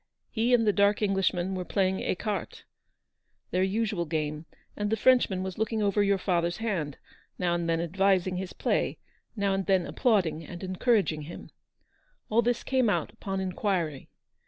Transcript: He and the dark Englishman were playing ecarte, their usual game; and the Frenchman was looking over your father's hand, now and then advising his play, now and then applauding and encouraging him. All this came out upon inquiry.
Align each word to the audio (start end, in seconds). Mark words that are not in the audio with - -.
He 0.31 0.51
and 0.55 0.65
the 0.65 0.73
dark 0.73 1.03
Englishman 1.03 1.53
were 1.53 1.63
playing 1.63 1.99
ecarte, 1.99 2.63
their 3.51 3.61
usual 3.61 4.05
game; 4.05 4.47
and 4.75 4.89
the 4.89 4.97
Frenchman 4.97 5.43
was 5.43 5.59
looking 5.59 5.83
over 5.83 6.01
your 6.01 6.17
father's 6.17 6.57
hand, 6.57 6.97
now 7.37 7.53
and 7.53 7.69
then 7.69 7.79
advising 7.79 8.37
his 8.37 8.51
play, 8.51 8.97
now 9.35 9.53
and 9.53 9.67
then 9.67 9.85
applauding 9.85 10.43
and 10.43 10.63
encouraging 10.63 11.21
him. 11.25 11.51
All 12.31 12.41
this 12.41 12.63
came 12.63 12.89
out 12.89 13.13
upon 13.13 13.39
inquiry. 13.39 14.09